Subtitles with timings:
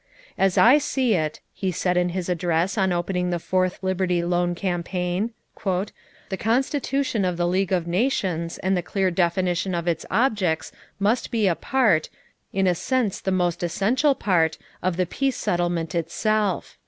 [0.35, 4.55] "As I see it," he said in his address on opening the Fourth Liberty Loan
[4.55, 5.29] campaign,
[5.63, 11.29] "the constitution of the League of Nations and the clear definition of its objects must
[11.29, 12.09] be a part,
[12.51, 16.79] in a sense the most essential part, of the peace settlement itself."